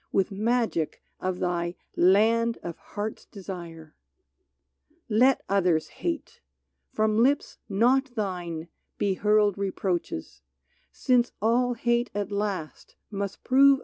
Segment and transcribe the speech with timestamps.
[0.11, 3.95] With magic of thy" Land of Heart's Desire!"
[5.09, 6.41] Let others hate!—
[6.95, 8.67] from lips not thine
[8.97, 10.41] be hurled Reproaches;
[10.91, 13.79] since all hate at last must prove.